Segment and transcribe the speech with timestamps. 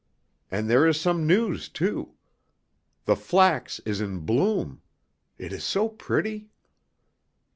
[0.49, 2.15] And there is some news too.
[3.05, 4.81] The flax is in bloom.
[5.37, 6.49] It is so pretty."